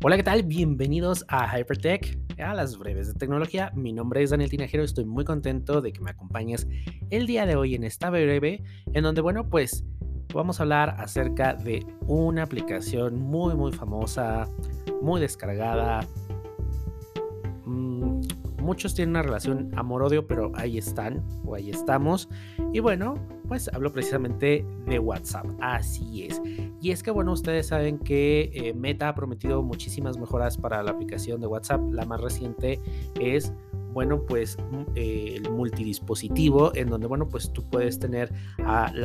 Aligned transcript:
Hola, 0.00 0.16
¿qué 0.16 0.22
tal? 0.22 0.44
Bienvenidos 0.44 1.24
a 1.26 1.58
Hypertech, 1.58 2.20
a 2.38 2.54
las 2.54 2.78
breves 2.78 3.08
de 3.08 3.14
tecnología. 3.14 3.72
Mi 3.74 3.92
nombre 3.92 4.22
es 4.22 4.30
Daniel 4.30 4.48
Tinajero, 4.48 4.84
estoy 4.84 5.04
muy 5.04 5.24
contento 5.24 5.80
de 5.80 5.92
que 5.92 6.00
me 6.00 6.12
acompañes 6.12 6.68
el 7.10 7.26
día 7.26 7.46
de 7.46 7.56
hoy 7.56 7.74
en 7.74 7.82
esta 7.82 8.08
breve, 8.08 8.62
en 8.92 9.02
donde, 9.02 9.22
bueno, 9.22 9.50
pues 9.50 9.84
vamos 10.32 10.60
a 10.60 10.62
hablar 10.62 10.94
acerca 11.00 11.54
de 11.54 11.84
una 12.06 12.44
aplicación 12.44 13.20
muy, 13.20 13.56
muy 13.56 13.72
famosa, 13.72 14.46
muy 15.02 15.20
descargada. 15.20 16.06
Mm, 17.64 18.20
muchos 18.62 18.94
tienen 18.94 19.10
una 19.10 19.22
relación 19.22 19.72
amor-odio, 19.74 20.28
pero 20.28 20.52
ahí 20.54 20.78
están, 20.78 21.24
o 21.44 21.56
ahí 21.56 21.70
estamos. 21.70 22.28
Y 22.72 22.78
bueno, 22.78 23.16
pues 23.48 23.68
hablo 23.74 23.92
precisamente 23.92 24.64
de 24.86 24.98
WhatsApp. 25.00 25.46
Así 25.60 26.22
es. 26.22 26.40
Y 26.80 26.92
es 26.92 27.02
que, 27.02 27.10
bueno, 27.10 27.32
ustedes 27.32 27.66
saben 27.66 27.98
que 27.98 28.50
eh, 28.54 28.72
Meta 28.74 29.08
ha 29.08 29.14
prometido 29.14 29.62
muchísimas 29.62 30.16
mejoras 30.18 30.56
para 30.56 30.82
la 30.82 30.92
aplicación 30.92 31.40
de 31.40 31.46
WhatsApp. 31.46 31.80
La 31.92 32.04
más 32.04 32.20
reciente 32.20 32.80
es 33.20 33.52
bueno, 33.98 34.24
pues 34.24 34.56
mm, 34.56 34.82
eh, 34.94 35.32
el 35.34 35.50
multidispositivo, 35.50 36.72
en 36.76 36.88
donde, 36.88 37.08
bueno, 37.08 37.26
pues 37.26 37.52
tú 37.52 37.64
puedes 37.64 37.98
tener 37.98 38.32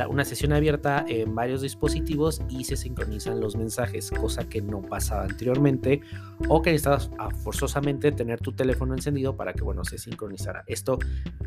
una 0.08 0.24
sesión 0.24 0.52
abierta 0.52 1.04
en 1.08 1.34
varios 1.34 1.62
dispositivos 1.62 2.40
y 2.48 2.62
se 2.62 2.76
sincronizan 2.76 3.40
los 3.40 3.56
mensajes, 3.56 4.12
cosa 4.12 4.48
que 4.48 4.62
no 4.62 4.82
pasaba 4.82 5.24
anteriormente, 5.24 6.00
o 6.48 6.62
que 6.62 6.70
necesitabas 6.70 7.10
forzosamente 7.42 8.12
tener 8.12 8.38
tu 8.38 8.52
teléfono 8.52 8.94
encendido 8.94 9.36
para 9.36 9.52
que, 9.52 9.64
bueno, 9.64 9.84
se 9.84 9.98
sincronizara. 9.98 10.62
Esto 10.68 11.00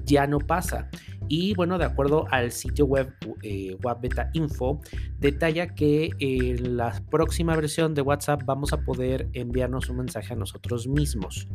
ya 0.04 0.28
no 0.28 0.40
pasa. 0.40 0.90
Y 1.30 1.54
bueno, 1.56 1.78
de 1.78 1.86
acuerdo 1.86 2.26
al 2.30 2.52
sitio 2.52 2.86
web 2.86 3.14
eh, 3.44 3.78
Web 3.82 3.98
Beta 4.02 4.30
Info, 4.34 4.82
detalla 5.22 5.74
que 5.74 6.10
en 6.20 6.76
la 6.76 7.02
próxima 7.10 7.56
versión 7.56 7.94
de 7.94 8.02
WhatsApp 8.02 8.42
vamos 8.44 8.74
a 8.74 8.82
poder 8.82 9.30
enviarnos 9.32 9.90
un 9.90 10.00
mensaje 10.00 10.34
a 10.34 10.36
nosotros 10.36 10.86
mismos. 10.86 11.48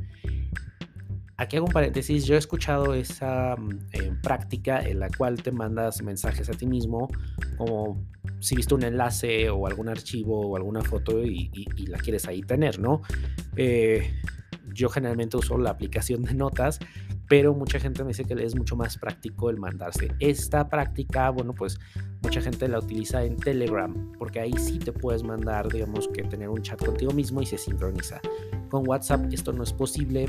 Aquí 1.42 1.56
hago 1.56 1.66
un 1.66 1.72
paréntesis, 1.72 2.24
yo 2.24 2.36
he 2.36 2.38
escuchado 2.38 2.94
esa 2.94 3.56
mm, 3.56 3.78
eh, 3.94 4.12
práctica 4.22 4.80
en 4.80 5.00
la 5.00 5.08
cual 5.08 5.42
te 5.42 5.50
mandas 5.50 6.00
mensajes 6.00 6.48
a 6.48 6.52
ti 6.52 6.66
mismo, 6.66 7.08
como 7.56 8.00
si 8.38 8.54
viste 8.54 8.76
un 8.76 8.84
enlace 8.84 9.50
o 9.50 9.66
algún 9.66 9.88
archivo 9.88 10.50
o 10.50 10.56
alguna 10.56 10.82
foto 10.82 11.20
y, 11.24 11.50
la 11.88 11.98
quieres 11.98 12.28
ahí 12.28 12.42
tener, 12.42 12.78
¿no? 12.78 13.02
Eh, 13.56 14.14
yo 14.74 14.88
generalmente 14.88 15.36
uso 15.36 15.58
la 15.58 15.70
aplicación 15.70 16.22
de 16.22 16.34
notas, 16.34 16.78
pero 17.28 17.54
mucha 17.54 17.78
gente 17.80 18.02
me 18.02 18.08
dice 18.08 18.24
que 18.24 18.34
es 18.34 18.54
mucho 18.56 18.76
más 18.76 18.98
práctico 18.98 19.50
el 19.50 19.58
mandarse. 19.58 20.12
Esta 20.20 20.68
práctica, 20.68 21.30
bueno, 21.30 21.54
pues 21.54 21.78
mucha 22.22 22.40
gente 22.40 22.68
la 22.68 22.78
utiliza 22.78 23.24
en 23.24 23.36
Telegram, 23.36 24.12
porque 24.18 24.40
ahí 24.40 24.52
sí 24.58 24.78
te 24.78 24.92
puedes 24.92 25.22
mandar, 25.22 25.68
digamos, 25.68 26.08
que 26.08 26.22
tener 26.22 26.48
un 26.48 26.62
chat 26.62 26.84
contigo 26.84 27.12
mismo 27.12 27.40
y 27.42 27.46
se 27.46 27.58
sincroniza. 27.58 28.20
Con 28.68 28.88
WhatsApp 28.88 29.32
esto 29.32 29.52
no 29.52 29.62
es 29.62 29.72
posible 29.72 30.26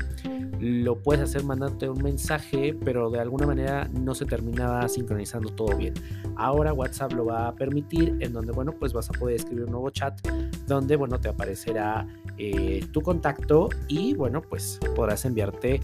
lo 0.60 0.96
puedes 0.96 1.22
hacer 1.22 1.44
mandándote 1.44 1.88
un 1.88 2.02
mensaje, 2.02 2.74
pero 2.84 3.10
de 3.10 3.20
alguna 3.20 3.46
manera 3.46 3.88
no 3.92 4.14
se 4.14 4.24
terminaba 4.24 4.88
sincronizando 4.88 5.50
todo 5.50 5.76
bien. 5.76 5.94
Ahora 6.36 6.72
WhatsApp 6.72 7.12
lo 7.12 7.26
va 7.26 7.48
a 7.48 7.54
permitir, 7.54 8.16
en 8.20 8.32
donde, 8.32 8.52
bueno, 8.52 8.72
pues 8.72 8.92
vas 8.92 9.10
a 9.10 9.12
poder 9.12 9.36
escribir 9.36 9.64
un 9.64 9.72
nuevo 9.72 9.90
chat, 9.90 10.18
donde, 10.66 10.96
bueno, 10.96 11.20
te 11.20 11.28
aparecerá 11.28 12.06
eh, 12.38 12.84
tu 12.92 13.00
contacto 13.00 13.68
y, 13.88 14.14
bueno, 14.14 14.42
pues 14.42 14.80
podrás 14.94 15.24
enviarte 15.24 15.80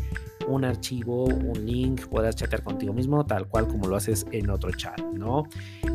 un 0.46 0.64
archivo, 0.64 1.24
un 1.24 1.64
link, 1.64 2.06
podrás 2.06 2.36
chatear 2.36 2.62
contigo 2.62 2.92
mismo, 2.92 3.24
tal 3.24 3.46
cual 3.46 3.68
como 3.68 3.86
lo 3.86 3.96
haces 3.96 4.26
en 4.32 4.50
otro 4.50 4.70
chat, 4.72 5.00
¿no? 5.12 5.44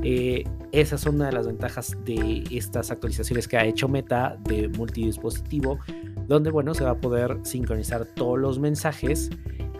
Eh, 0.03 0.43
esas 0.71 1.01
son 1.01 1.15
una 1.15 1.27
de 1.27 1.33
las 1.33 1.47
ventajas 1.47 1.97
de 2.05 2.43
estas 2.51 2.91
actualizaciones 2.91 3.47
que 3.47 3.57
ha 3.57 3.65
hecho 3.65 3.87
Meta 3.87 4.37
de 4.43 4.67
multidispositivo 4.69 5.79
donde 6.27 6.51
bueno, 6.51 6.73
se 6.73 6.83
va 6.83 6.91
a 6.91 6.97
poder 6.97 7.39
sincronizar 7.43 8.05
todos 8.05 8.39
los 8.39 8.59
mensajes 8.59 9.29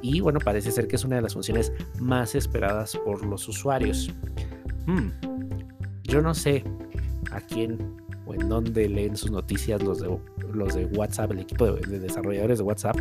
y 0.02 0.20
bueno, 0.20 0.40
parece 0.40 0.72
ser 0.72 0.88
que 0.88 0.96
es 0.96 1.04
una 1.04 1.16
de 1.16 1.24
las 1.24 1.34
funciones 1.34 1.72
más 2.00 2.36
esperadas 2.36 2.96
por 2.98 3.26
los 3.26 3.48
usuarios. 3.48 4.12
Hmm, 4.86 5.10
yo 6.04 6.22
no 6.22 6.34
sé 6.34 6.64
a 7.32 7.42
quién 7.42 7.96
en 8.36 8.50
dónde 8.50 8.88
leen 8.90 9.18
sus 9.18 9.32
noticias 9.32 9.82
los 9.82 10.00
de, 10.00 10.86
WhatsApp, 10.86 11.32
el 11.32 11.40
equipo 11.40 11.66
de, 11.72 12.00
desarrolladores 12.00 12.60
de 12.60 12.64
WhatsApp, 12.64 12.98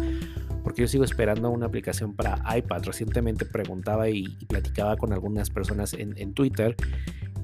porque 0.62 0.82
yo 0.82 0.88
sigo 0.88 1.04
esperando 1.04 1.50
una 1.50 1.66
aplicación 1.66 2.14
para 2.14 2.42
iPad. 2.56 2.82
Recientemente 2.84 3.44
preguntaba 3.44 4.08
y, 4.08 4.24
platicaba 4.48 4.96
con 4.96 5.12
algunas 5.12 5.50
personas 5.50 5.94
en, 5.94 6.16
en 6.16 6.32
Twitter 6.34 6.76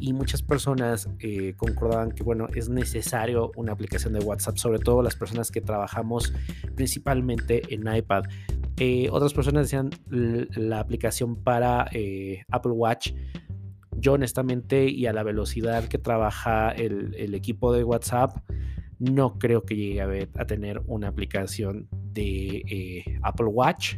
y 0.01 0.15
muchas 0.15 0.43
personas 0.43 1.09
eh, 1.21 1.55
concordaban 1.57 2.11
que, 2.13 2.23
bueno, 2.23 2.49
es 2.55 2.69
necesario 2.69 3.53
una 3.55 3.73
aplicación 3.73 4.15
de 4.15 4.21
WhatsApp, 4.21 4.57
sobre 4.57 4.79
todo 4.79 5.03
las 5.03 5.15
personas 5.15 5.51
que 5.51 5.61
trabajamos 5.61 6.33
principalmente 6.75 7.63
en 7.73 7.95
iPad. 7.95 8.25
Eh, 8.79 9.09
otras 9.13 9.35
personas 9.35 9.65
decían 9.65 9.91
la 10.09 10.81
aplicación 10.81 11.37
para 11.37 11.87
eh, 11.93 12.45
Apple 12.51 12.73
Watch. 12.73 13.13
Yo 14.01 14.15
honestamente 14.15 14.89
y 14.89 15.07
a 15.07 15.13
la 15.13 15.23
velocidad 15.23 15.85
que 15.85 15.99
trabaja 15.99 16.71
el, 16.71 17.15
el 17.17 17.35
equipo 17.35 17.73
de 17.73 17.85
WhatsApp, 17.85 18.37
no 18.99 19.39
creo 19.39 19.65
que 19.65 19.77
llegue 19.77 20.29
a, 20.35 20.45
tener 20.47 20.83
una 20.87 21.09
aplicación 21.09 21.89
de 21.91 23.19
Apple 23.23 23.47
Watch 23.47 23.97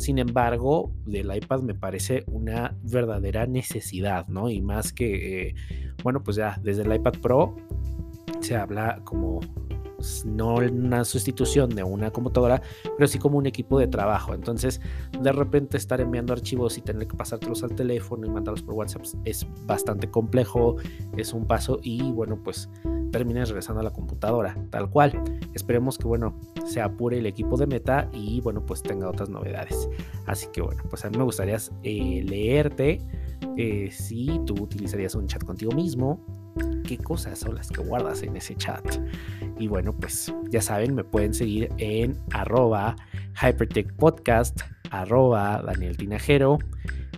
sin 0.00 0.18
embargo, 0.18 0.94
del 1.04 1.34
iPad 1.36 1.60
me 1.60 1.74
parece 1.74 2.24
una 2.26 2.74
verdadera 2.82 3.46
necesidad, 3.46 4.26
¿no? 4.28 4.48
Y 4.48 4.62
más 4.62 4.94
que, 4.94 5.48
eh, 5.48 5.54
bueno, 6.02 6.22
pues 6.22 6.38
ya 6.38 6.58
desde 6.62 6.82
el 6.82 6.94
iPad 6.94 7.12
Pro 7.20 7.54
se 8.40 8.56
habla 8.56 9.02
como 9.04 9.40
no 10.24 10.56
una 10.56 11.04
sustitución 11.04 11.70
de 11.70 11.82
una 11.82 12.10
computadora, 12.10 12.62
pero 12.96 13.06
sí 13.06 13.18
como 13.18 13.38
un 13.38 13.46
equipo 13.46 13.78
de 13.78 13.86
trabajo. 13.86 14.34
Entonces, 14.34 14.80
de 15.20 15.32
repente 15.32 15.76
estar 15.76 16.00
enviando 16.00 16.32
archivos 16.32 16.78
y 16.78 16.82
tener 16.82 17.06
que 17.06 17.16
pasártelos 17.16 17.62
al 17.62 17.74
teléfono 17.74 18.26
y 18.26 18.30
mandarlos 18.30 18.62
por 18.62 18.74
WhatsApp 18.74 19.02
es 19.24 19.46
bastante 19.66 20.10
complejo, 20.10 20.76
es 21.16 21.32
un 21.32 21.46
paso 21.46 21.78
y 21.82 22.12
bueno, 22.12 22.38
pues 22.42 22.68
termines 23.10 23.48
regresando 23.48 23.80
a 23.80 23.84
la 23.84 23.92
computadora, 23.92 24.56
tal 24.70 24.90
cual. 24.90 25.12
Esperemos 25.54 25.98
que, 25.98 26.06
bueno, 26.06 26.38
se 26.64 26.80
apure 26.80 27.18
el 27.18 27.26
equipo 27.26 27.56
de 27.56 27.66
Meta 27.66 28.08
y, 28.12 28.40
bueno, 28.40 28.64
pues 28.64 28.82
tenga 28.82 29.08
otras 29.08 29.28
novedades. 29.28 29.88
Así 30.26 30.46
que, 30.52 30.62
bueno, 30.62 30.82
pues 30.88 31.04
a 31.04 31.10
mí 31.10 31.18
me 31.18 31.24
gustaría 31.24 31.58
eh, 31.82 32.22
leerte 32.24 33.00
eh, 33.56 33.90
si 33.90 34.40
tú 34.46 34.54
utilizarías 34.62 35.14
un 35.14 35.26
chat 35.26 35.42
contigo 35.44 35.72
mismo, 35.72 36.24
qué 36.86 36.98
cosas 36.98 37.38
son 37.38 37.54
las 37.54 37.68
que 37.68 37.82
guardas 37.82 38.22
en 38.22 38.36
ese 38.36 38.54
chat. 38.56 38.84
Y 39.58 39.68
bueno, 39.68 39.92
pues 39.92 40.32
ya 40.50 40.60
saben, 40.60 40.94
me 40.94 41.04
pueden 41.04 41.34
seguir 41.34 41.68
en 41.78 42.16
arroba 42.32 42.96
Hypertech 43.40 43.94
Podcast, 43.94 44.60
arroba 44.90 45.62
Daniel 45.64 45.96
Tinajero, 45.96 46.58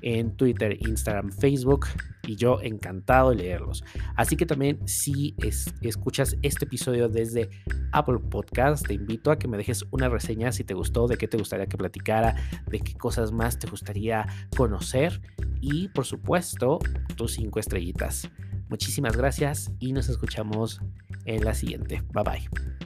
en 0.03 0.37
Twitter, 0.37 0.77
Instagram, 0.87 1.31
Facebook 1.33 1.87
y 2.27 2.37
yo 2.37 2.61
encantado 2.63 3.31
de 3.31 3.37
leerlos. 3.37 3.85
Así 4.17 4.37
que 4.37 4.47
también 4.47 4.79
si 4.87 5.35
escuchas 5.81 6.37
este 6.43 6.65
episodio 6.65 7.09
desde 7.09 7.51
Apple 7.93 8.19
Podcast, 8.31 8.87
te 8.87 8.95
invito 8.95 9.31
a 9.31 9.39
que 9.39 9.49
me 9.49 9.57
dejes 9.57 9.85
una 9.91 10.09
reseña 10.09 10.53
si 10.53 10.65
te 10.65 10.75
gustó, 10.75 11.09
de 11.09 11.17
qué 11.17 11.29
te 11.29 11.37
gustaría 11.37 11.67
que 11.67 11.77
platicara, 11.77 12.37
de 12.67 12.81
qué 12.81 12.95
cosas 12.95 13.33
más 13.33 13.59
te 13.59 13.69
gustaría 13.69 14.27
conocer 14.57 15.21
y 15.61 15.89
por 15.89 16.05
supuesto 16.05 16.79
tus 17.17 17.33
cinco 17.33 17.61
estrellitas. 17.61 18.31
Muchísimas 18.69 19.17
gracias 19.17 19.71
y 19.81 19.93
nos 19.93 20.09
escuchamos 20.09 20.81
en 21.25 21.45
la 21.45 21.55
siguiente. 21.55 22.03
Bye 22.13 22.25
bye. 22.25 22.82